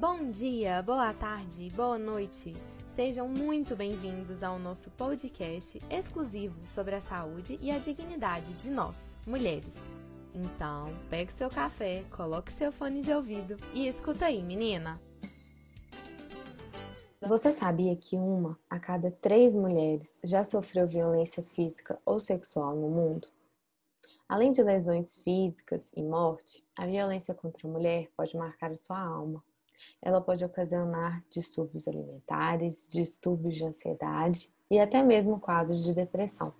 [0.00, 2.54] Bom dia, boa tarde, boa noite.
[2.94, 8.96] Sejam muito bem-vindos ao nosso podcast exclusivo sobre a saúde e a dignidade de nós,
[9.26, 9.74] mulheres.
[10.32, 15.00] Então, pegue seu café, coloque seu fone de ouvido e escuta aí, menina.
[17.20, 22.88] Você sabia que uma a cada três mulheres já sofreu violência física ou sexual no
[22.88, 23.26] mundo?
[24.28, 29.00] Além de lesões físicas e morte, a violência contra a mulher pode marcar a sua
[29.00, 29.42] alma.
[30.02, 36.54] Ela pode ocasionar distúrbios alimentares, distúrbios de ansiedade e até mesmo quadros de depressão.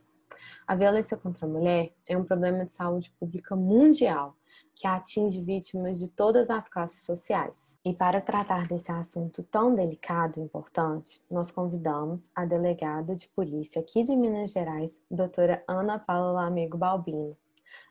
[0.67, 4.37] A violência contra a mulher é um problema de saúde pública mundial
[4.75, 7.79] que atinge vítimas de todas as classes sociais.
[7.85, 13.81] E para tratar desse assunto tão delicado e importante, nós convidamos a delegada de polícia
[13.81, 17.37] aqui de Minas Gerais, doutora Ana Paula Lamego Balbino.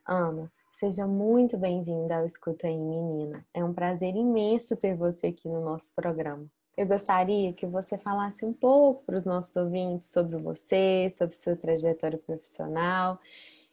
[0.06, 3.44] Ana, seja muito bem-vinda ao Escuta aí, menina.
[3.52, 6.46] É um prazer imenso ter você aqui no nosso programa.
[6.78, 11.56] Eu gostaria que você falasse um pouco para os nossos ouvintes sobre você, sobre sua
[11.56, 13.20] trajetória profissional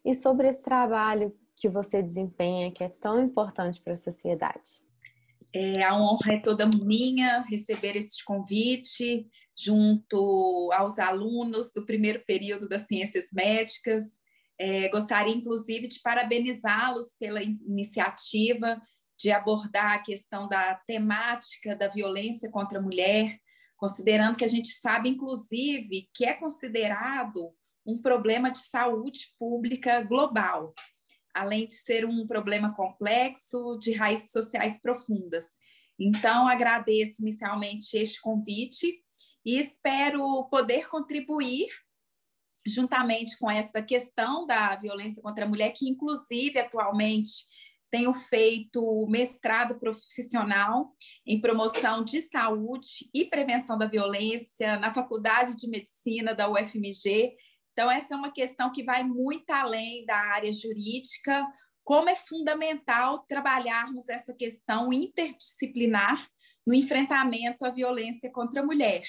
[0.02, 4.82] e sobre esse trabalho que você desempenha que é tão importante para a sociedade.
[5.52, 12.66] É, a honra é toda minha receber esse convite junto aos alunos do primeiro período
[12.66, 14.23] das ciências médicas
[14.58, 18.80] é, gostaria, inclusive, de parabenizá-los pela iniciativa
[19.18, 23.38] de abordar a questão da temática da violência contra a mulher,
[23.76, 27.54] considerando que a gente sabe, inclusive, que é considerado
[27.86, 30.72] um problema de saúde pública global,
[31.34, 35.46] além de ser um problema complexo de raízes sociais profundas.
[35.98, 39.00] Então, agradeço inicialmente este convite
[39.44, 41.68] e espero poder contribuir
[42.66, 47.44] juntamente com essa questão da violência contra a mulher, que inclusive atualmente
[47.90, 50.92] tenho feito mestrado profissional
[51.24, 57.36] em promoção de saúde e prevenção da violência na Faculdade de Medicina da UFMG.
[57.72, 61.46] Então, essa é uma questão que vai muito além da área jurídica,
[61.84, 66.28] como é fundamental trabalharmos essa questão interdisciplinar
[66.66, 69.04] no enfrentamento à violência contra a mulher.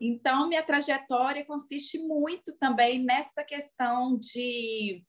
[0.00, 5.04] Então, minha trajetória consiste muito também nessa questão de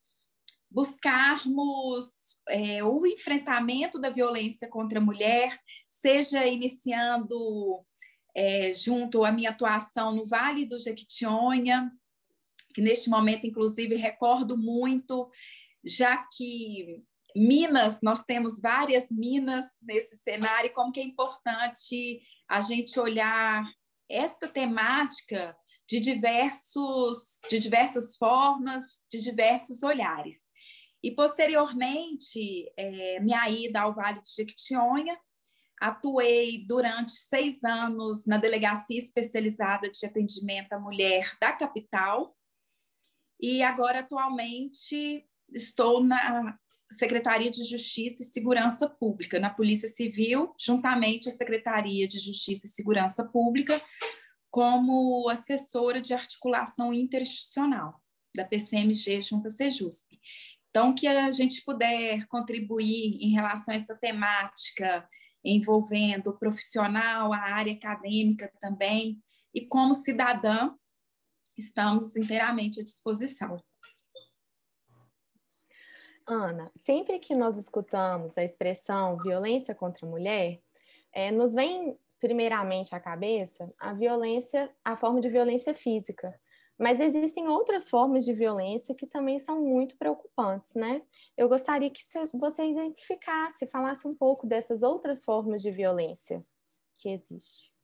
[0.70, 2.08] buscarmos
[2.48, 7.84] é, o enfrentamento da violência contra a mulher, seja iniciando
[8.36, 11.92] é, junto à minha atuação no Vale do Jequitinhonha,
[12.74, 15.30] que neste momento, inclusive, recordo muito,
[15.84, 17.04] já que
[17.36, 23.64] Minas, nós temos várias minas nesse cenário, como que é importante a gente olhar
[24.10, 25.56] esta temática
[25.88, 30.38] de diversos de diversas formas, de diversos olhares.
[31.02, 35.18] E posteriormente, é, minha ida ao Vale de Jequitinhonha,
[35.80, 42.36] atuei durante seis anos na delegacia especializada de atendimento à mulher da capital
[43.40, 46.60] e agora atualmente estou na
[46.92, 52.70] Secretaria de Justiça e Segurança Pública, na Polícia Civil, juntamente à Secretaria de Justiça e
[52.70, 53.82] Segurança Pública,
[54.50, 58.02] como assessora de articulação interinstitucional
[58.36, 60.08] da PCMG junto à Sejusp.
[60.70, 65.08] Então, que a gente puder contribuir em relação a essa temática
[65.44, 69.22] envolvendo o profissional, a área acadêmica também,
[69.54, 70.72] e como cidadã,
[71.58, 73.62] estamos inteiramente à disposição.
[76.30, 80.62] Ana, sempre que nós escutamos a expressão violência contra a mulher,
[81.12, 86.40] é, nos vem primeiramente à cabeça a violência, a forma de violência física.
[86.78, 91.02] Mas existem outras formas de violência que também são muito preocupantes, né?
[91.36, 92.02] Eu gostaria que
[92.34, 96.46] você exemplificasse, falasse um pouco dessas outras formas de violência
[96.96, 97.79] que existem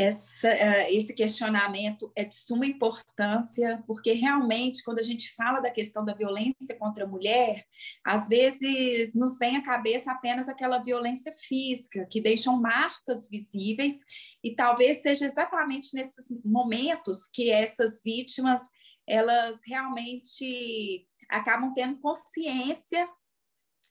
[0.00, 5.70] essa, uh, esse questionamento é de suma importância, porque realmente, quando a gente fala da
[5.70, 7.66] questão da violência contra a mulher,
[8.02, 14.02] às vezes nos vem à cabeça apenas aquela violência física, que deixam marcas visíveis,
[14.42, 18.62] e talvez seja exatamente nesses momentos que essas vítimas
[19.06, 23.06] elas realmente acabam tendo consciência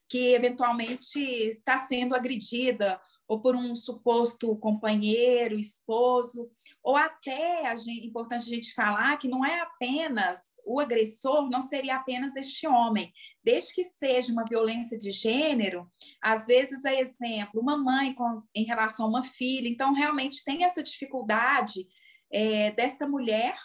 [0.10, 6.50] que eventualmente está sendo agredida ou por um suposto companheiro, esposo,
[6.82, 11.98] ou até é importante a gente falar que não é apenas o agressor, não seria
[11.98, 13.14] apenas este homem,
[13.44, 15.88] desde que seja uma violência de gênero,
[16.20, 20.64] às vezes é exemplo, uma mãe com, em relação a uma filha, então realmente tem
[20.64, 21.88] essa dificuldade
[22.32, 23.56] é, desta mulher,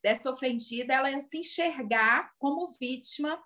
[0.00, 3.36] desta ofendida, ela se enxergar como vítima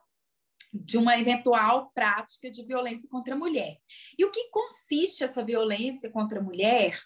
[0.72, 3.76] de uma eventual prática de violência contra a mulher.
[4.18, 6.98] E o que consiste essa violência contra a mulher?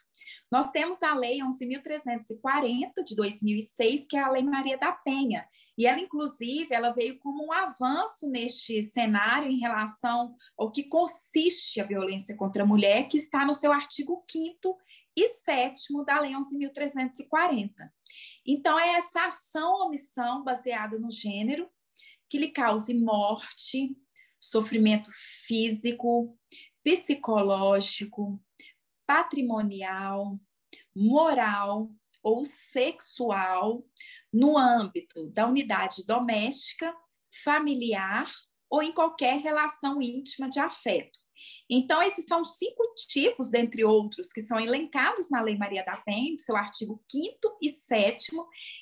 [0.51, 5.47] Nós temos a Lei 11.340 de 2006, que é a Lei Maria da Penha,
[5.77, 11.81] e ela, inclusive, ela veio como um avanço neste cenário em relação ao que consiste
[11.81, 14.79] a violência contra a mulher, que está no seu artigo 5
[15.17, 17.73] e 7 da Lei 11.340.
[18.47, 21.69] Então, é essa ação ou omissão baseada no gênero
[22.29, 23.97] que lhe cause morte,
[24.41, 25.11] sofrimento
[25.47, 26.39] físico,
[26.83, 28.43] psicológico,
[29.07, 30.39] patrimonial,
[30.95, 31.91] moral
[32.23, 33.85] ou sexual
[34.33, 36.95] no âmbito da unidade doméstica,
[37.45, 38.31] familiar
[38.69, 41.26] ou em qualquer relação íntima de afeto.
[41.69, 46.39] Então, esses são cinco tipos, dentre outros, que são elencados na Lei Maria da Penha,
[46.39, 48.33] seu artigo 5 e 7,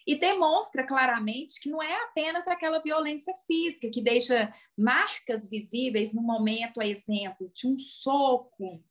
[0.07, 6.23] e demonstra claramente que não é apenas aquela violência física que deixa marcas visíveis no
[6.23, 8.83] momento, a exemplo, de um soco,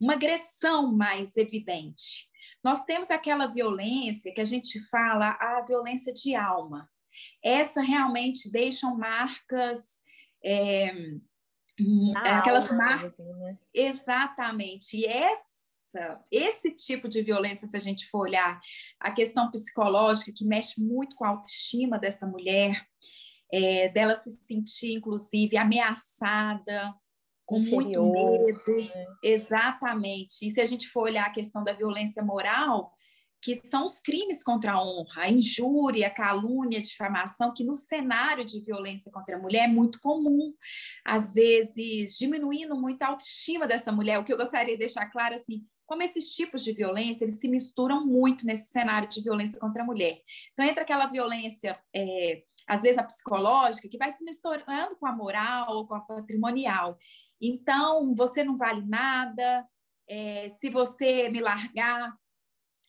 [0.00, 2.28] uma agressão mais evidente.
[2.62, 6.88] Nós temos aquela violência que a gente fala, a violência de alma.
[7.42, 9.98] Essa realmente deixam marcas.
[10.44, 10.92] É,
[12.16, 13.20] aquelas marcas.
[13.20, 13.58] Assim, né?
[13.72, 14.96] Exatamente.
[14.96, 18.60] E essa, esse tipo de violência, se a gente for olhar
[18.98, 22.86] a questão psicológica, que mexe muito com a autoestima dessa mulher,
[23.52, 26.94] é, dela se sentir, inclusive, ameaçada,
[27.48, 28.94] com Inferior, muito medo.
[28.94, 29.06] Né?
[29.24, 30.46] Exatamente.
[30.46, 32.92] E se a gente for olhar a questão da violência moral,
[33.40, 37.74] que são os crimes contra a honra, a injúria, a calúnia, a difamação, que no
[37.74, 40.52] cenário de violência contra a mulher é muito comum,
[41.04, 44.18] às vezes diminuindo muito a autoestima dessa mulher.
[44.18, 47.48] O que eu gostaria de deixar claro assim, como esses tipos de violência eles se
[47.48, 50.20] misturam muito nesse cenário de violência contra a mulher.
[50.52, 55.12] Então entra aquela violência é, às vezes a psicológica, que vai se misturando com a
[55.12, 56.98] moral ou com a patrimonial.
[57.40, 59.66] Então, você não vale nada,
[60.06, 62.14] é, se você me largar,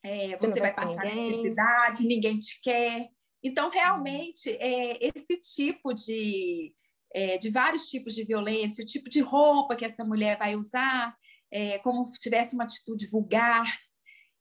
[0.03, 1.29] é, você vai passar ninguém.
[1.29, 3.07] necessidade, ninguém te quer.
[3.43, 3.71] Então, uhum.
[3.71, 6.73] realmente, é, esse tipo de,
[7.13, 11.15] é, de vários tipos de violência, o tipo de roupa que essa mulher vai usar,
[11.51, 13.77] é, como se tivesse uma atitude vulgar,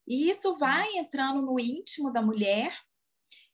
[0.07, 2.75] e isso vai entrando no íntimo da mulher,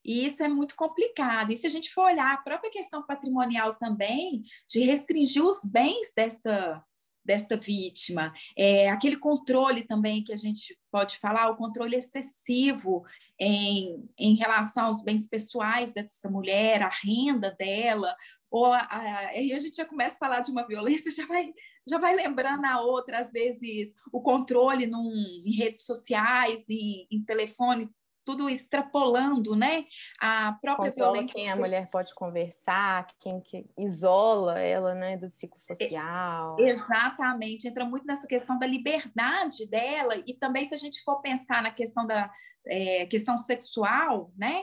[0.04, 1.50] e isso é muito complicado.
[1.50, 6.12] E se a gente for olhar a própria questão patrimonial também, de restringir os bens
[6.14, 6.84] desta,
[7.24, 13.04] desta vítima, é, aquele controle também que a gente pode falar, o controle excessivo
[13.40, 18.14] em, em relação aos bens pessoais dessa mulher, a renda dela,
[18.50, 21.52] ou aí a gente já começa a falar de uma violência, já vai,
[21.88, 25.10] já vai lembrando a outra, às vezes o controle num,
[25.44, 27.88] em redes sociais, em, em telefone
[28.24, 29.84] tudo extrapolando, né?
[30.20, 31.34] A própria Controla violência.
[31.34, 36.56] quem a mulher pode conversar, quem que isola ela, né, do ciclo social.
[36.58, 41.62] Exatamente, entra muito nessa questão da liberdade dela e também se a gente for pensar
[41.62, 42.30] na questão da
[42.66, 44.62] é, questão sexual, né?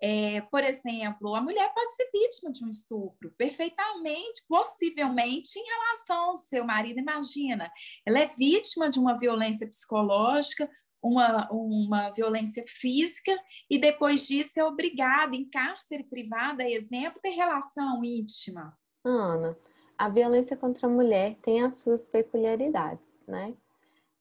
[0.00, 6.30] É, por exemplo, a mulher pode ser vítima de um estupro, perfeitamente, possivelmente em relação
[6.30, 7.00] ao seu marido.
[7.00, 7.70] Imagina,
[8.06, 10.70] ela é vítima de uma violência psicológica,
[11.02, 13.32] uma, uma violência física
[13.70, 18.76] e depois disso é obrigada, em cárcere privado, a exemplo, ter relação íntima.
[19.04, 19.56] Ana,
[19.96, 23.54] a violência contra a mulher tem as suas peculiaridades, né?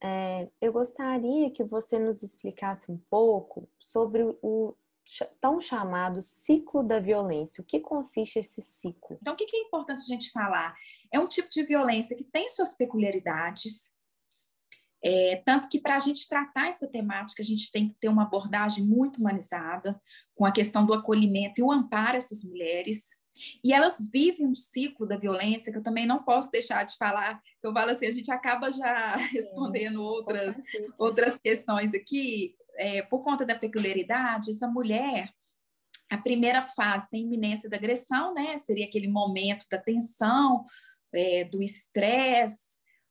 [0.02, 4.76] É, eu gostaria que você nos explicasse um pouco sobre o
[5.40, 7.62] tão chamado ciclo da violência.
[7.62, 9.18] O que consiste esse ciclo?
[9.22, 10.76] Então, o que é importante a gente falar?
[11.12, 13.97] É um tipo de violência que tem suas peculiaridades,
[15.04, 18.24] é, tanto que para a gente tratar essa temática, a gente tem que ter uma
[18.24, 20.00] abordagem muito humanizada,
[20.36, 23.22] com a questão do acolhimento e o amparo a essas mulheres.
[23.64, 27.40] E elas vivem um ciclo da violência que eu também não posso deixar de falar.
[27.62, 30.58] Eu falo assim, a gente acaba já respondendo outras,
[30.98, 32.56] outras questões aqui.
[32.80, 35.32] É, por conta da peculiaridade, essa mulher,
[36.10, 38.58] a primeira fase tem iminência da agressão, né?
[38.60, 40.64] Seria aquele momento da tensão,
[41.14, 42.67] é, do estresse,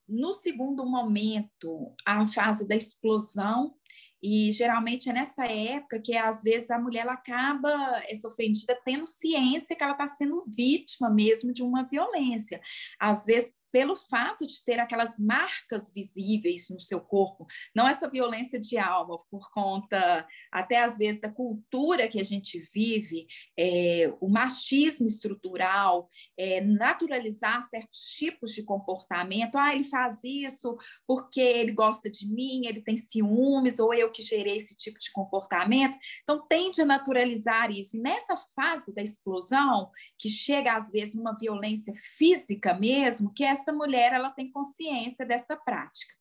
[0.08, 3.74] no segundo momento, a fase da explosão,
[4.22, 7.70] e geralmente é nessa época que às vezes a mulher acaba,
[8.08, 12.60] essa ofendida, tendo ciência que ela está sendo vítima mesmo de uma violência.
[12.98, 18.58] Às vezes pelo fato de ter aquelas marcas visíveis no seu corpo, não essa violência
[18.58, 24.30] de alma, por conta até às vezes da cultura que a gente vive, é, o
[24.30, 29.58] machismo estrutural, é, naturalizar certos tipos de comportamento.
[29.58, 34.22] Ah, ele faz isso porque ele gosta de mim, ele tem ciúmes, ou eu que
[34.22, 35.98] gerei esse tipo de comportamento.
[36.22, 37.98] Então, tende a naturalizar isso.
[37.98, 43.72] E nessa fase da explosão, que chega às vezes numa violência física mesmo, que essa
[43.72, 46.14] mulher ela tem consciência dessa prática.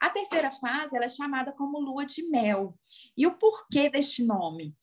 [0.00, 2.78] A terceira fase ela é chamada como lua de mel.
[3.16, 4.76] E o porquê deste nome?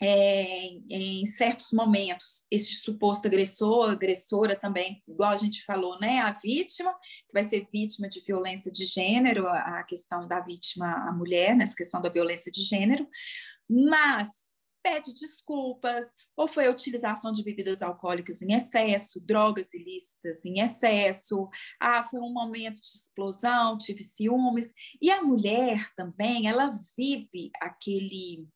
[0.00, 6.20] É, em certos momentos, esse suposto agressor, agressora também, igual a gente falou, né?
[6.20, 6.94] A vítima,
[7.26, 11.74] que vai ser vítima de violência de gênero, a questão da vítima, a mulher, nessa
[11.74, 13.08] questão da violência de gênero,
[13.68, 14.28] mas
[14.88, 21.48] pede desculpas, ou foi a utilização de bebidas alcoólicas em excesso, drogas ilícitas em excesso,
[21.78, 24.72] ah, foi um momento de explosão, tive ciúmes.
[25.00, 28.46] E a mulher também, ela vive aquele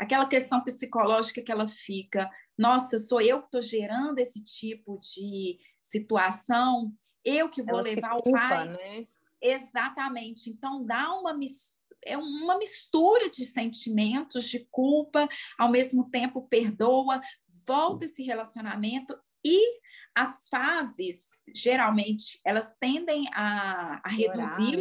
[0.00, 2.28] aquela questão psicológica que ela fica,
[2.58, 6.92] nossa, sou eu que estou gerando esse tipo de situação,
[7.24, 8.68] eu que vou ela levar culpa, o pai.
[8.68, 9.06] Né?
[9.40, 10.50] Exatamente.
[10.50, 11.75] Então dá uma mistura
[12.06, 17.20] é uma mistura de sentimentos, de culpa, ao mesmo tempo perdoa,
[17.66, 19.80] volta esse relacionamento e
[20.14, 24.78] as fases, geralmente, elas tendem a, a reduzir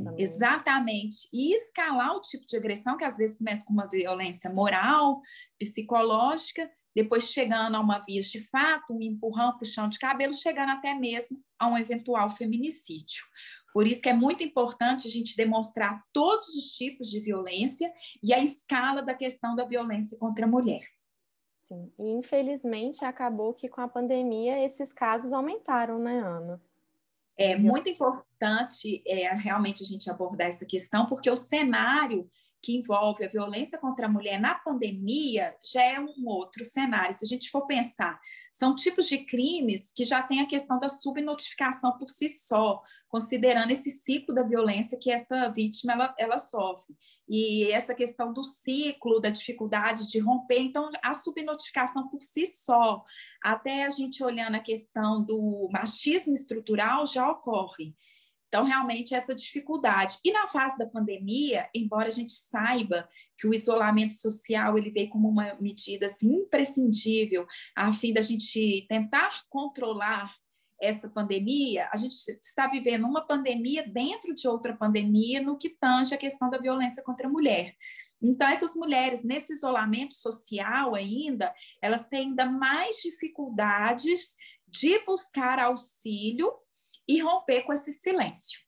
[0.00, 0.14] né?
[0.18, 1.28] Exatamente.
[1.32, 5.20] E escalar o tipo de agressão, que às vezes começa com uma violência moral,
[5.58, 10.94] psicológica, depois chegando a uma via de fato, um empurrão, puxão de cabelo, chegando até
[10.94, 13.24] mesmo a um eventual feminicídio.
[13.72, 18.32] Por isso que é muito importante a gente demonstrar todos os tipos de violência e
[18.34, 20.82] a escala da questão da violência contra a mulher.
[21.54, 26.60] Sim, e infelizmente acabou que com a pandemia esses casos aumentaram, né, Ana?
[27.36, 32.28] É muito importante é, realmente a gente abordar essa questão, porque o cenário
[32.62, 37.12] que envolve a violência contra a mulher na pandemia já é um outro cenário.
[37.12, 38.20] Se a gente for pensar,
[38.52, 43.70] são tipos de crimes que já tem a questão da subnotificação por si só, considerando
[43.70, 46.94] esse ciclo da violência que essa vítima ela, ela sofre.
[47.28, 53.04] E essa questão do ciclo, da dificuldade de romper, então a subnotificação por si só,
[53.42, 57.94] até a gente olhando a questão do machismo estrutural já ocorre.
[58.50, 60.18] Então, realmente, essa dificuldade.
[60.24, 65.08] E na fase da pandemia, embora a gente saiba que o isolamento social ele veio
[65.08, 70.34] como uma medida assim, imprescindível a fim da gente tentar controlar
[70.82, 76.12] essa pandemia, a gente está vivendo uma pandemia dentro de outra pandemia no que tange
[76.12, 77.76] a questão da violência contra a mulher.
[78.20, 84.34] Então, essas mulheres, nesse isolamento social ainda, elas têm ainda mais dificuldades
[84.66, 86.52] de buscar auxílio
[87.10, 88.60] e romper com esse silêncio.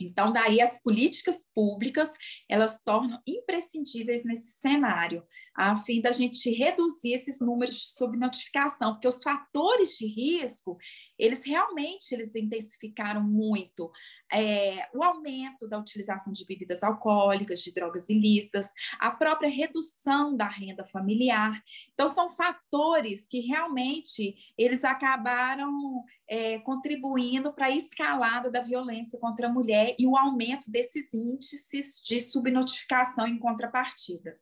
[0.00, 2.10] Então, daí as políticas públicas,
[2.48, 9.06] elas tornam imprescindíveis nesse cenário, a fim da gente reduzir esses números de subnotificação, porque
[9.06, 10.76] os fatores de risco,
[11.18, 13.90] eles realmente eles intensificaram muito.
[14.32, 20.48] É, o aumento da utilização de bebidas alcoólicas, de drogas ilícitas, a própria redução da
[20.48, 21.62] renda familiar.
[21.92, 29.46] Então, são fatores que realmente eles acabaram é, contribuindo para a escalada da violência contra
[29.46, 34.38] a mulher e o aumento desses índices de subnotificação em contrapartida.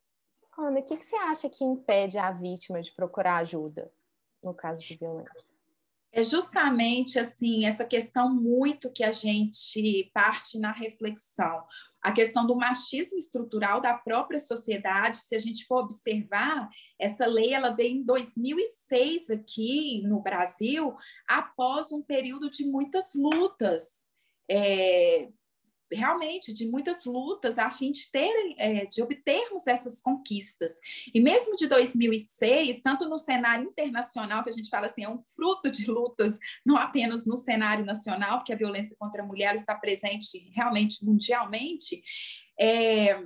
[0.58, 3.90] Ana, o que, que você acha que impede a vítima de procurar ajuda
[4.42, 5.51] no caso de violência?
[6.14, 11.64] É justamente assim essa questão muito que a gente parte na reflexão,
[12.02, 15.18] a questão do machismo estrutural da própria sociedade.
[15.18, 16.68] Se a gente for observar,
[17.00, 20.94] essa lei ela veio em 2006 aqui no Brasil,
[21.26, 24.02] após um período de muitas lutas.
[24.50, 25.30] É,
[25.92, 30.80] realmente de muitas lutas a fim de terem, é, de obtermos essas conquistas.
[31.14, 35.22] E mesmo de 2006, tanto no cenário internacional, que a gente fala assim, é um
[35.36, 39.74] fruto de lutas, não apenas no cenário nacional, porque a violência contra a mulher está
[39.74, 42.02] presente realmente mundialmente,
[42.58, 43.18] é,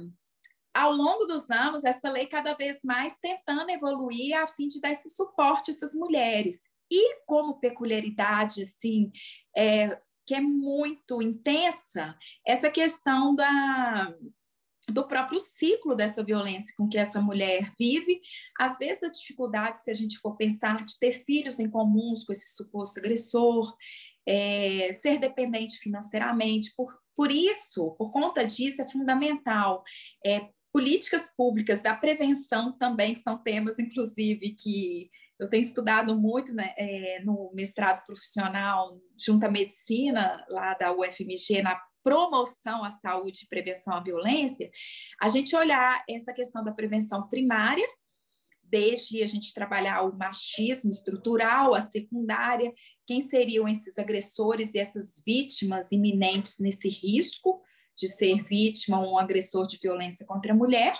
[0.76, 4.90] ao longo dos anos, essa lei cada vez mais tentando evoluir a fim de dar
[4.90, 6.60] esse suporte a essas mulheres.
[6.90, 9.10] E como peculiaridade, assim,
[9.56, 14.12] é, que é muito intensa essa questão da,
[14.88, 18.20] do próprio ciclo dessa violência com que essa mulher vive.
[18.58, 22.32] Às vezes, a dificuldade, se a gente for pensar, de ter filhos em comuns com
[22.32, 23.74] esse suposto agressor,
[24.26, 26.72] é, ser dependente financeiramente.
[26.76, 29.82] Por, por isso, por conta disso, é fundamental.
[30.24, 36.72] É, políticas públicas da prevenção também são temas, inclusive, que eu tenho estudado muito né,
[36.76, 43.48] é, no mestrado profissional junto à medicina lá da UFMG na promoção à saúde e
[43.48, 44.70] prevenção à violência,
[45.20, 47.86] a gente olhar essa questão da prevenção primária,
[48.62, 52.72] desde a gente trabalhar o machismo estrutural, a secundária,
[53.06, 57.60] quem seriam esses agressores e essas vítimas iminentes nesse risco
[57.96, 60.96] de ser vítima ou um agressor de violência contra a mulher,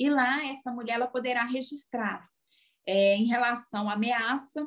[0.00, 2.28] e lá essa mulher ela poderá registrar
[2.86, 4.66] é, em relação à ameaça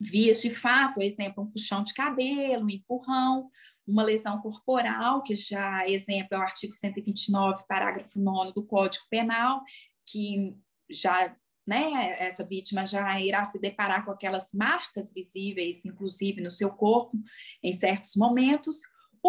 [0.00, 3.50] vias de fato, exemplo, um puxão de cabelo, um empurrão,
[3.86, 9.62] uma lesão corporal, que já, exemplo, é o artigo 129, parágrafo 9 do Código Penal,
[10.04, 10.56] que
[10.90, 11.34] já,
[11.66, 17.16] né, essa vítima já irá se deparar com aquelas marcas visíveis, inclusive no seu corpo,
[17.62, 18.78] em certos momentos,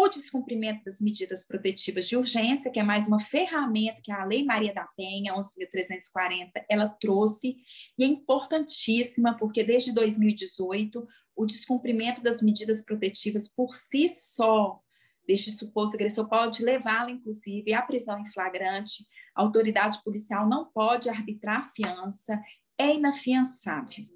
[0.00, 4.44] o descumprimento das medidas protetivas de urgência, que é mais uma ferramenta que a Lei
[4.44, 7.56] Maria da Penha, 11.340, ela trouxe,
[7.98, 14.80] e é importantíssima, porque desde 2018, o descumprimento das medidas protetivas por si só,
[15.26, 19.04] deste suposto agressor, pode levá-la, inclusive, à prisão em flagrante.
[19.34, 22.40] A autoridade policial não pode arbitrar fiança,
[22.78, 24.06] é inafiançável.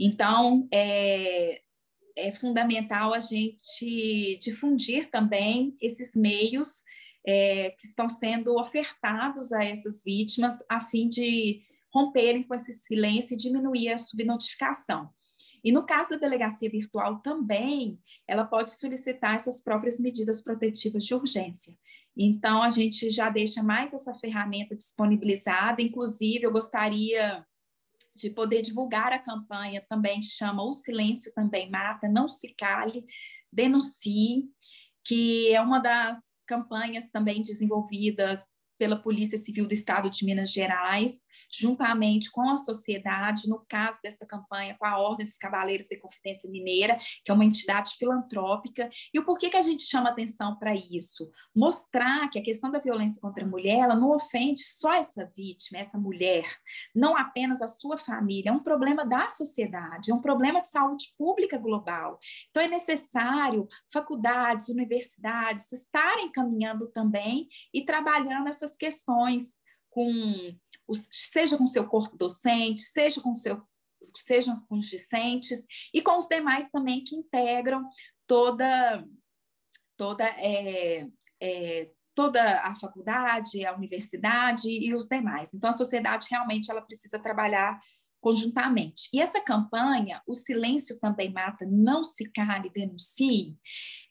[0.00, 1.62] Então, é,
[2.18, 6.82] é fundamental a gente difundir também esses meios
[7.26, 13.34] é, que estão sendo ofertados a essas vítimas, a fim de romperem com esse silêncio
[13.34, 15.08] e diminuir a subnotificação.
[15.62, 21.14] E no caso da delegacia virtual também, ela pode solicitar essas próprias medidas protetivas de
[21.14, 21.74] urgência.
[22.16, 25.82] Então, a gente já deixa mais essa ferramenta disponibilizada.
[25.82, 27.44] Inclusive, eu gostaria
[28.18, 33.04] de poder divulgar a campanha também chama O Silêncio Também Mata, Não Se Cale,
[33.52, 34.44] Denuncie,
[35.04, 38.42] que é uma das campanhas também desenvolvidas
[38.78, 41.20] pela Polícia Civil do Estado de Minas Gerais,
[41.50, 46.50] juntamente com a sociedade, no caso desta campanha, com a Ordem dos Cavaleiros da Confidência
[46.50, 48.88] Mineira, que é uma entidade filantrópica.
[49.12, 51.30] E o porquê que a gente chama atenção para isso?
[51.54, 55.80] Mostrar que a questão da violência contra a mulher, ela não ofende só essa vítima,
[55.80, 56.44] essa mulher,
[56.94, 61.12] não apenas a sua família, é um problema da sociedade, é um problema de saúde
[61.16, 62.18] pública global.
[62.50, 69.57] Então, é necessário faculdades, universidades estarem caminhando também e trabalhando essas questões
[69.98, 70.56] com
[70.86, 73.60] os, seja com seu corpo docente, seja com seu
[74.16, 77.84] sejam com os discentes e com os demais também que integram
[78.28, 79.04] toda
[79.96, 81.08] toda é,
[81.42, 85.52] é, toda a faculdade, a universidade e os demais.
[85.52, 87.80] Então a sociedade realmente ela precisa trabalhar
[88.20, 89.08] conjuntamente.
[89.12, 93.56] E essa campanha, o silêncio também mata, não se cale, denuncie,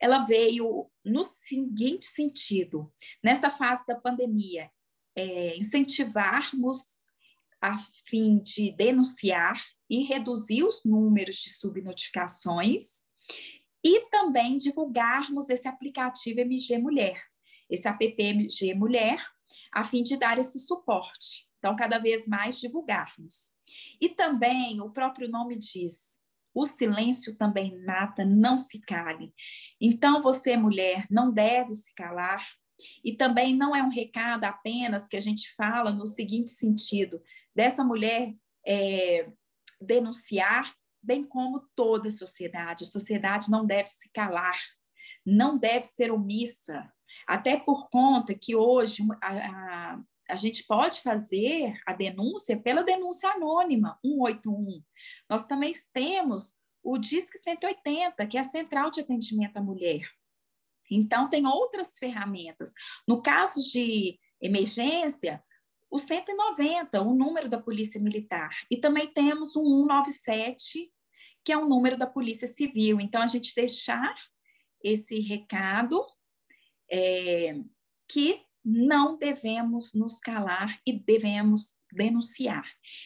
[0.02, 4.70] ela veio no seguinte sentido: nessa fase da pandemia,
[5.18, 6.78] é, incentivarmos
[7.60, 7.76] a
[8.06, 13.04] fim de denunciar e reduzir os números de subnotificações
[13.84, 17.22] e também divulgarmos esse aplicativo MG Mulher,
[17.70, 19.26] esse app MG Mulher,
[19.72, 21.48] a fim de dar esse suporte.
[21.58, 23.52] Então, cada vez mais divulgarmos.
[24.00, 26.22] E também o próprio nome diz:
[26.54, 29.34] o silêncio também mata, não se cale.
[29.80, 32.46] Então, você, mulher, não deve se calar.
[33.04, 37.22] E também não é um recado apenas que a gente fala no seguinte sentido:
[37.56, 38.34] dessa mulher
[38.66, 39.30] é,
[39.82, 42.84] denunciar, bem como toda a sociedade.
[42.84, 44.60] A sociedade não deve se calar,
[45.26, 46.92] não deve ser omissa,
[47.26, 49.34] até por conta que hoje a,
[49.94, 54.84] a, a gente pode fazer a denúncia pela denúncia anônima 181.
[55.30, 60.02] Nós também temos o Disque 180, que é a Central de Atendimento à Mulher.
[60.96, 62.74] Então, tem outras ferramentas.
[63.08, 65.44] No caso de emergência,
[65.90, 68.50] o 190, o número da Polícia Militar.
[68.70, 70.92] E também temos o 197,
[71.44, 73.00] que é o número da Polícia Civil.
[73.00, 74.16] Então, a gente deixar
[74.84, 76.06] esse recado
[76.92, 77.56] é,
[78.10, 82.66] que não devemos nos calar e devemos denunciar.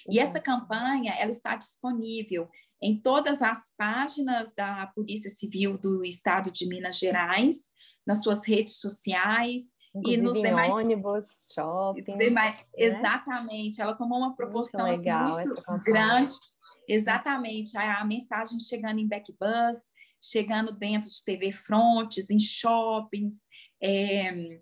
[0.10, 2.50] E essa campanha, ela está disponível
[2.82, 7.71] em todas as páginas da Polícia Civil do Estado de Minas Gerais,
[8.06, 12.18] nas suas redes sociais, Inclusive e nos em demais ônibus, shopping.
[12.18, 12.66] Demais, né?
[12.78, 16.32] Exatamente, ela tomou uma proporção muito, legal, assim, muito grande.
[16.88, 19.80] Exatamente, a, a, mensagem chegando em backbus,
[20.22, 23.42] chegando dentro de TV frontes, em shoppings,
[23.82, 24.60] é,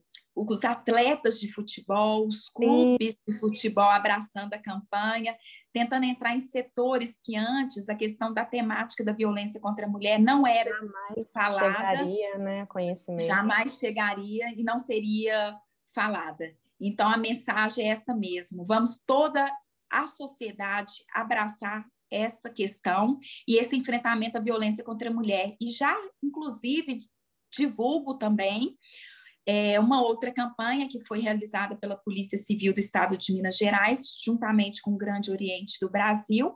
[0.48, 3.20] os atletas de futebol, os clubes Sim.
[3.28, 5.36] de futebol abraçando a campanha,
[5.74, 10.20] tentando entrar em setores que antes a questão da temática da violência contra a mulher
[10.20, 13.26] não era jamais falada, chegaria, né, conhecimento.
[13.26, 15.58] Jamais chegaria e não seria
[15.94, 16.56] falada.
[16.80, 18.64] Então a mensagem é essa mesmo.
[18.64, 19.52] Vamos toda
[19.92, 25.96] a sociedade abraçar essa questão e esse enfrentamento à violência contra a mulher e já
[26.24, 27.00] inclusive
[27.52, 28.78] divulgo também
[29.46, 34.16] é, uma outra campanha que foi realizada pela Polícia Civil do Estado de Minas Gerais,
[34.24, 36.56] juntamente com o Grande Oriente do Brasil,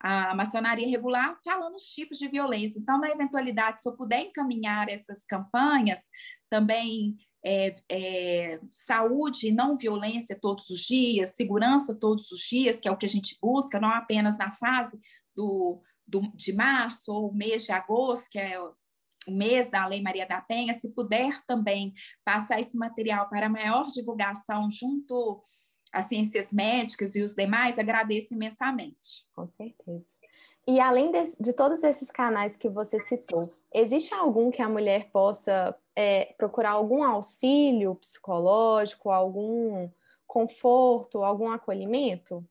[0.00, 2.78] a maçonaria regular, falando os tipos de violência.
[2.78, 6.00] Então, na eventualidade, se eu puder encaminhar essas campanhas,
[6.50, 12.90] também é, é, saúde, não violência todos os dias, segurança todos os dias, que é
[12.90, 14.98] o que a gente busca, não apenas na fase
[15.34, 18.58] do, do de março ou mês de agosto, que é
[19.30, 21.92] mês da Lei Maria da Penha, se puder também
[22.24, 25.42] passar esse material para maior divulgação junto
[25.92, 29.24] às ciências médicas e os demais, agradeço imensamente.
[29.34, 30.04] Com certeza.
[30.68, 35.10] E além de, de todos esses canais que você citou, existe algum que a mulher
[35.12, 39.88] possa é, procurar algum auxílio psicológico, algum
[40.26, 42.44] conforto, algum acolhimento?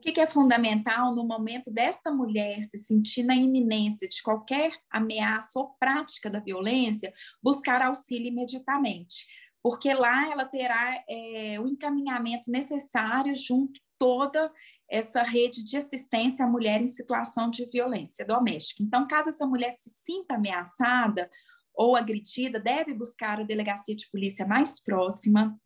[0.00, 4.72] O que, que é fundamental no momento desta mulher se sentir na iminência de qualquer
[4.90, 9.26] ameaça ou prática da violência, buscar auxílio imediatamente,
[9.62, 14.50] porque lá ela terá é, o encaminhamento necessário junto toda
[14.88, 18.82] essa rede de assistência à mulher em situação de violência doméstica.
[18.82, 21.30] Então, caso essa mulher se sinta ameaçada
[21.74, 25.60] ou agredida, deve buscar a delegacia de polícia mais próxima,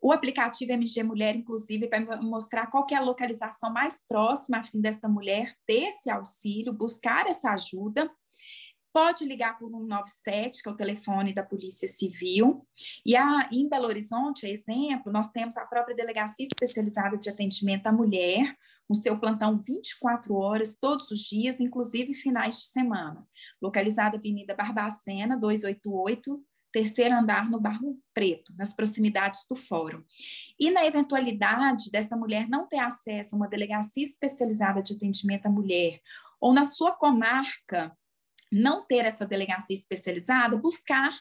[0.00, 4.80] o aplicativo MG Mulher, inclusive, vai mostrar qual é a localização mais próxima a fim
[4.80, 8.10] desta mulher ter esse auxílio, buscar essa ajuda.
[8.92, 12.66] Pode ligar por 197, que é o telefone da Polícia Civil.
[13.06, 17.92] E a, em Belo Horizonte, exemplo, nós temos a própria Delegacia Especializada de Atendimento à
[17.92, 18.56] Mulher,
[18.88, 23.24] com seu plantão 24 horas, todos os dias, inclusive finais de semana.
[23.62, 30.02] Localizada Avenida Barbacena, 288, terceiro andar no Barro Preto, nas proximidades do fórum.
[30.58, 35.50] E na eventualidade dessa mulher não ter acesso a uma delegacia especializada de atendimento à
[35.50, 36.00] mulher,
[36.40, 37.96] ou na sua comarca
[38.50, 41.12] não ter essa delegacia especializada, buscar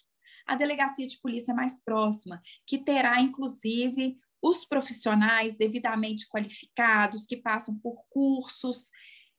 [0.48, 7.78] a delegacia de polícia mais próxima, que terá, inclusive, os profissionais devidamente qualificados, que passam
[7.78, 8.90] por cursos,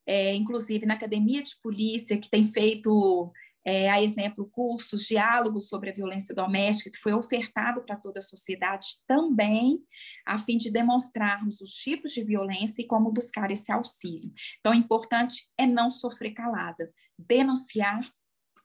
[0.07, 3.33] é, inclusive na academia de polícia, que tem feito
[3.65, 8.23] é, a exemplo, cursos, diálogos sobre a violência doméstica, que foi ofertado para toda a
[8.23, 9.79] sociedade também,
[10.27, 14.33] a fim de demonstrarmos os tipos de violência e como buscar esse auxílio.
[14.59, 18.01] Então, o importante é não sofrer calada, denunciar,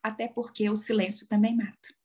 [0.02, 1.96] até porque o silêncio também mata.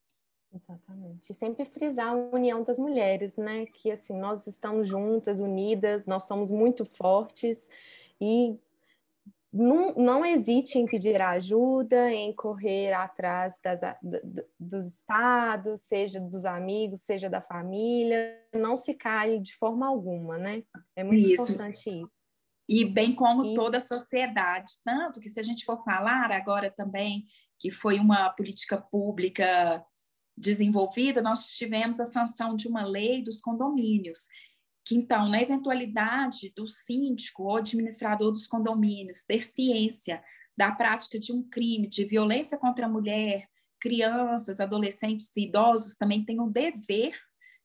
[0.53, 1.31] Exatamente.
[1.31, 3.65] E sempre frisar a união das mulheres, né?
[3.67, 7.69] Que assim, nós estamos juntas, unidas, nós somos muito fortes
[8.19, 8.59] e
[9.53, 13.79] não, não hesite em pedir ajuda, em correr atrás das,
[14.57, 20.63] dos estados, seja dos amigos, seja da família, não se cale de forma alguma, né?
[20.95, 21.43] É muito isso.
[21.43, 22.11] importante isso.
[22.69, 23.53] E bem como e...
[23.53, 27.25] toda a sociedade, tanto que se a gente for falar agora também
[27.59, 29.85] que foi uma política pública
[30.37, 34.27] desenvolvida, nós tivemos a sanção de uma lei dos condomínios,
[34.85, 40.23] que, então, na eventualidade do síndico ou administrador dos condomínios ter ciência
[40.57, 43.47] da prática de um crime de violência contra a mulher,
[43.79, 47.17] crianças, adolescentes e idosos também têm o dever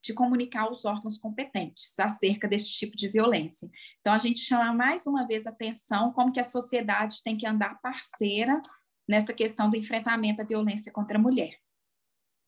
[0.03, 3.69] de comunicar aos órgãos competentes acerca desse tipo de violência.
[4.01, 7.47] Então, a gente chama mais uma vez a atenção como que a sociedade tem que
[7.47, 8.61] andar parceira
[9.09, 11.59] nessa questão do enfrentamento à violência contra a mulher.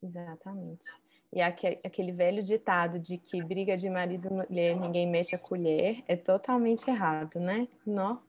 [0.03, 0.87] Exatamente.
[1.33, 6.03] E aquele velho ditado de que briga de marido e mulher, ninguém mexe a colher,
[6.09, 7.69] é totalmente errado, né?
[7.87, 8.23] Não?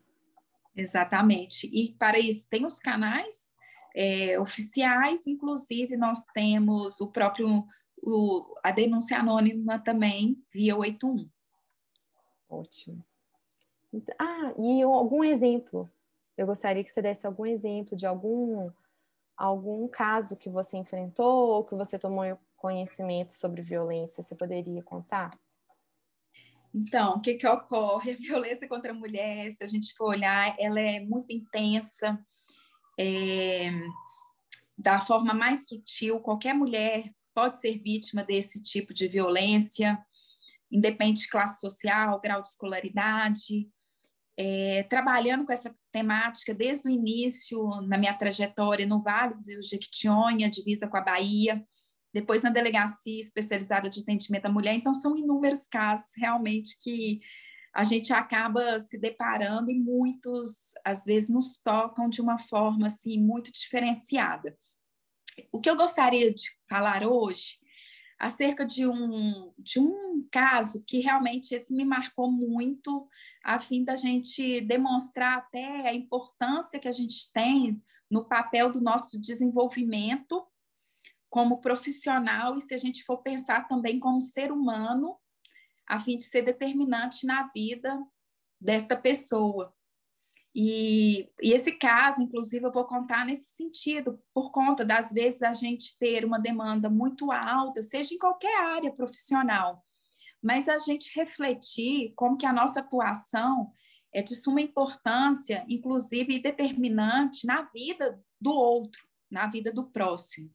[0.75, 1.67] Exatamente.
[1.73, 3.53] E para isso, tem os canais
[3.95, 7.65] é, oficiais, inclusive nós temos o próprio,
[8.01, 11.29] o, a denúncia anônima também, via 81.
[12.49, 13.03] Ótimo.
[13.93, 15.89] Então, ah, e algum exemplo?
[16.37, 18.69] Eu gostaria que você desse algum exemplo de algum
[19.35, 25.31] algum caso que você enfrentou ou que você tomou conhecimento sobre violência, você poderia contar?
[26.73, 28.11] Então, o que, que ocorre?
[28.13, 32.19] A violência contra a mulher, se a gente for olhar, ela é muito intensa,
[32.99, 33.71] é,
[34.77, 36.19] da forma mais sutil.
[36.19, 39.97] Qualquer mulher pode ser vítima desse tipo de violência,
[40.71, 43.67] independente de classe social, grau de escolaridade.
[44.37, 50.49] É, trabalhando com essa temática desde o início, na minha trajetória no Vale do Jequitinhonha,
[50.49, 51.61] divisa com a Bahia,
[52.13, 54.73] depois na delegacia especializada de atendimento à mulher.
[54.73, 57.19] Então, são inúmeros casos realmente que
[57.73, 63.19] a gente acaba se deparando e muitos, às vezes, nos tocam de uma forma assim
[63.19, 64.57] muito diferenciada.
[65.51, 67.59] O que eu gostaria de falar hoje
[68.19, 73.07] acerca de um, de um caso que realmente esse me marcou muito,
[73.41, 78.81] a fim da gente demonstrar até a importância que a gente tem no papel do
[78.81, 80.45] nosso desenvolvimento
[81.29, 85.17] como profissional e se a gente for pensar também como ser humano,
[85.87, 87.99] a fim de ser determinante na vida
[88.59, 89.73] desta pessoa.
[90.53, 95.51] E, e, esse caso, inclusive, eu vou contar nesse sentido, por conta das vezes a
[95.51, 99.85] gente ter uma demanda muito alta, seja em qualquer área profissional,
[100.41, 103.71] mas a gente refletir como que a nossa atuação
[104.11, 110.51] é de suma importância, inclusive determinante na vida do outro, na vida do próximo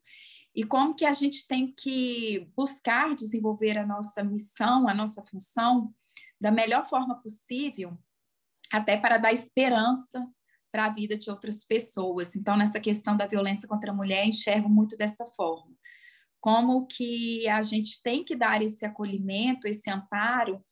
[0.54, 5.92] e como que a gente tem que buscar desenvolver a nossa missão, a nossa função
[6.40, 7.98] da melhor forma possível,
[8.72, 10.24] até para dar esperança
[10.70, 12.36] para a vida de outras pessoas.
[12.36, 15.72] Então, nessa questão da violência contra a mulher, enxergo muito dessa forma.
[16.40, 20.64] Como que a gente tem que dar esse acolhimento, esse amparo,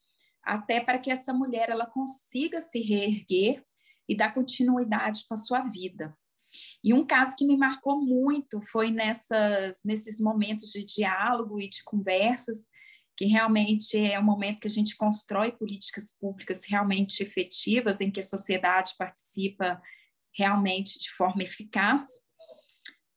[0.43, 3.65] até para que essa mulher ela consiga se reerguer
[4.09, 6.17] e dar continuidade com a sua vida.
[6.83, 11.83] E um caso que me marcou muito foi nessas, nesses momentos de diálogo e de
[11.85, 12.67] conversas,
[13.17, 18.21] que realmente é o momento que a gente constrói políticas públicas realmente efetivas, em que
[18.21, 19.81] a sociedade participa
[20.37, 22.07] realmente de forma eficaz.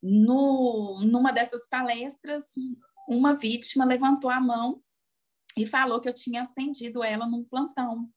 [0.02, 2.50] No, numa dessas palestras,
[3.08, 4.82] uma vítima levantou a mão
[5.58, 8.10] e falou que eu tinha atendido ela num plantão.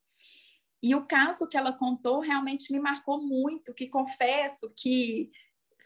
[0.82, 5.30] E o caso que ela contou realmente me marcou muito, que confesso que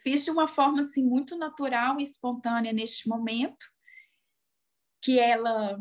[0.02, 3.64] fiz de uma forma assim muito natural e espontânea neste momento,
[5.02, 5.78] que ela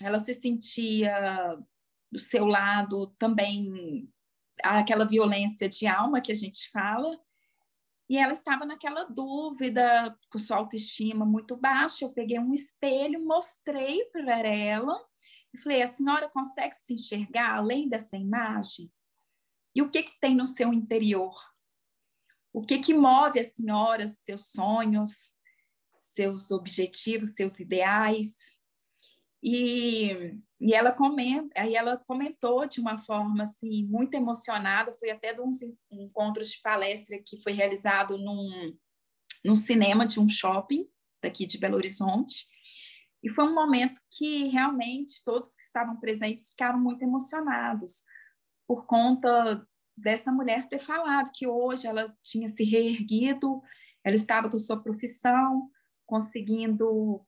[0.00, 1.56] ela se sentia
[2.10, 4.12] do seu lado também
[4.62, 7.18] aquela violência de alma que a gente fala,
[8.08, 12.04] e ela estava naquela dúvida, com sua autoestima muito baixa.
[12.04, 15.00] Eu peguei um espelho, mostrei para ela
[15.54, 18.92] e falei: a senhora consegue se enxergar além dessa imagem?
[19.74, 21.34] E o que, que tem no seu interior?
[22.52, 25.34] O que, que move a senhora, seus sonhos,
[25.98, 28.36] seus objetivos, seus ideais?
[29.42, 35.34] E, e ela comenta, aí ela comentou de uma forma assim muito emocionada, foi até
[35.34, 35.58] de uns
[35.90, 38.76] encontros de palestra que foi realizado num,
[39.44, 40.88] num cinema de um shopping
[41.22, 42.46] daqui de Belo Horizonte.
[43.24, 48.04] E foi um momento que realmente todos que estavam presentes ficaram muito emocionados
[48.68, 53.62] por conta dessa mulher ter falado que hoje ela tinha se reerguido,
[54.04, 55.70] ela estava com sua profissão,
[56.04, 57.24] conseguindo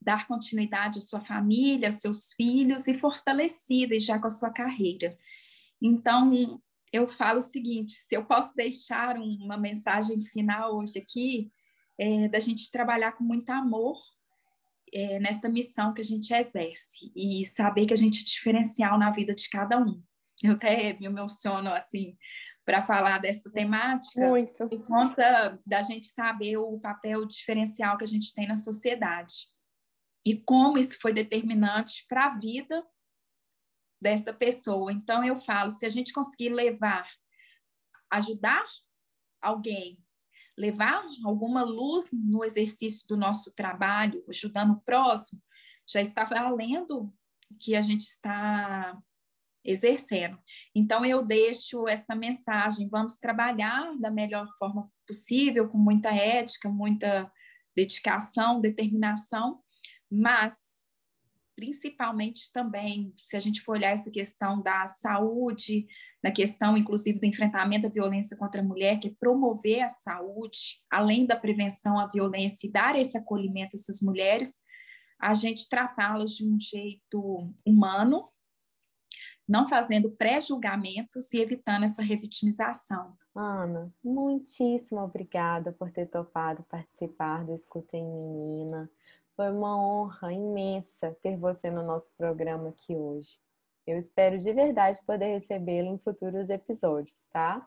[0.00, 5.18] dar continuidade à sua família, aos seus filhos e fortalecida já com a sua carreira.
[5.82, 11.52] Então, eu falo o seguinte: se eu posso deixar uma mensagem final hoje aqui,
[11.98, 13.98] é da gente trabalhar com muito amor
[14.92, 19.10] é, nesta missão que a gente exerce e saber que a gente é diferencial na
[19.10, 20.02] vida de cada um.
[20.42, 22.16] Eu até me emociono assim
[22.64, 24.68] para falar dessa temática, Muito.
[24.68, 29.48] por conta da gente saber o papel diferencial que a gente tem na sociedade
[30.24, 32.84] e como isso foi determinante para a vida
[34.00, 34.92] dessa pessoa.
[34.92, 37.08] Então, eu falo: se a gente conseguir levar,
[38.10, 38.64] ajudar
[39.40, 39.98] alguém,
[40.60, 45.40] levar alguma luz no exercício do nosso trabalho, ajudando o próximo,
[45.88, 47.10] já está valendo
[47.50, 48.96] o que a gente está
[49.64, 50.38] exercendo.
[50.74, 57.32] Então, eu deixo essa mensagem: vamos trabalhar da melhor forma possível, com muita ética, muita
[57.74, 59.60] dedicação, determinação,
[60.10, 60.58] mas
[61.60, 65.86] principalmente também, se a gente for olhar essa questão da saúde,
[66.24, 70.80] na questão, inclusive, do enfrentamento à violência contra a mulher, que é promover a saúde,
[70.90, 74.54] além da prevenção à violência e dar esse acolhimento a essas mulheres,
[75.20, 78.24] a gente tratá-las de um jeito humano,
[79.46, 83.18] não fazendo pré-julgamentos e evitando essa revitimização.
[83.36, 88.90] Ana, muitíssimo obrigada por ter topado participar do Escuta em Menina.
[89.40, 93.38] Foi uma honra imensa ter você no nosso programa aqui hoje.
[93.86, 97.66] Eu espero de verdade poder recebê-lo em futuros episódios, tá?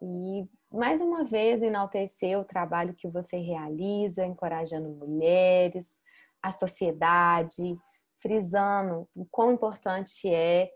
[0.00, 6.00] E mais uma vez enaltecer o trabalho que você realiza, encorajando mulheres,
[6.40, 7.76] a sociedade,
[8.20, 10.70] frisando o quão importante é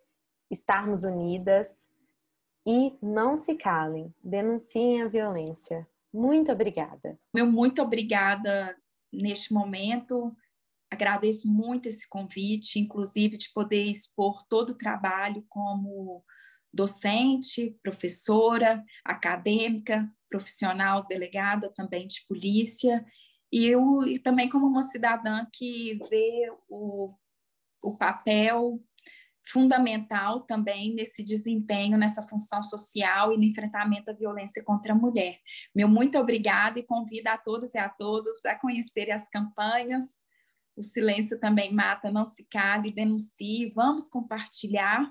[0.50, 1.68] estarmos unidas
[2.66, 5.86] e não se calem, denunciem a violência.
[6.12, 7.16] Muito obrigada.
[7.32, 8.76] Meu muito obrigada
[9.16, 10.34] neste momento.
[10.90, 16.24] Agradeço muito esse convite, inclusive de poder expor todo o trabalho como
[16.72, 23.04] docente, professora, acadêmica, profissional, delegada também de polícia,
[23.50, 27.14] e eu e também como uma cidadã que vê o,
[27.82, 28.82] o papel
[29.48, 35.38] fundamental também nesse desempenho, nessa função social e no enfrentamento à violência contra a mulher.
[35.74, 40.04] Meu muito obrigada e convido a todos e a todos a conhecerem as campanhas.
[40.76, 45.10] O silêncio também mata, não se cale, denuncie, vamos compartilhar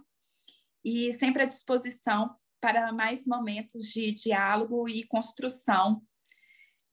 [0.84, 6.02] e sempre à disposição para mais momentos de diálogo e construção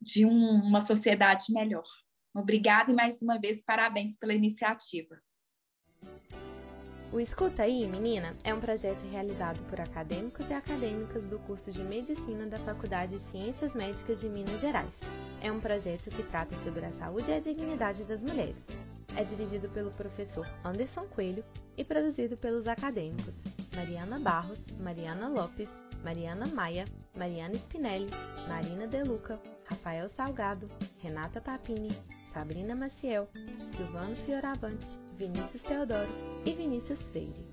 [0.01, 1.87] de um, uma sociedade melhor.
[2.35, 5.21] Obrigada e mais uma vez parabéns pela iniciativa.
[7.13, 11.85] O Escuta aí, menina, é um projeto realizado por acadêmicos e acadêmicas do curso de
[11.85, 14.99] Medicina da Faculdade de Ciências Médicas de Minas Gerais.
[15.43, 18.65] É um projeto que trata sobre a saúde e a dignidade das mulheres.
[19.15, 21.45] É dirigido pelo professor Anderson Coelho
[21.77, 23.35] e produzido pelos acadêmicos
[23.77, 25.69] Mariana Barros, Mariana Lopes,
[26.03, 28.09] Mariana Maia, Mariana Spinelli,
[28.49, 30.67] Marina Deluca, Rafael Salgado,
[31.03, 31.91] Renata Papini,
[32.33, 33.29] Sabrina Maciel,
[33.77, 36.09] Silvano Fioravante, Vinícius Teodoro
[36.45, 37.52] e Vinícius Freire.